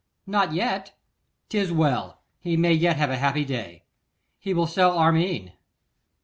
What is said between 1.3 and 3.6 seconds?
''Tis well; he may yet have a happy